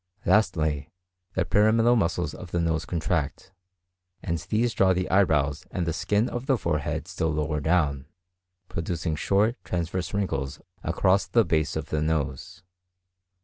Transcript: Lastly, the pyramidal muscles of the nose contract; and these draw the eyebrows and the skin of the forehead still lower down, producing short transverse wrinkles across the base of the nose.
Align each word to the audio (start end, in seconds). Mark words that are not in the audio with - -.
Lastly, 0.25 0.89
the 1.35 1.45
pyramidal 1.45 1.95
muscles 1.95 2.33
of 2.33 2.49
the 2.49 2.59
nose 2.59 2.85
contract; 2.85 3.51
and 4.23 4.39
these 4.39 4.73
draw 4.73 4.93
the 4.95 5.07
eyebrows 5.11 5.67
and 5.69 5.85
the 5.85 5.93
skin 5.93 6.27
of 6.27 6.47
the 6.47 6.57
forehead 6.57 7.07
still 7.07 7.31
lower 7.31 7.59
down, 7.59 8.07
producing 8.67 9.15
short 9.15 9.57
transverse 9.63 10.11
wrinkles 10.11 10.59
across 10.81 11.27
the 11.27 11.45
base 11.45 11.75
of 11.75 11.89
the 11.91 12.01
nose. 12.01 12.63